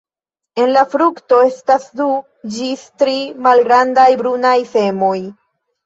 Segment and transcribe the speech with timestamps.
[0.61, 2.09] En la frukto estas du
[2.57, 5.17] ĝis tri malgrandaj brunaj semoj.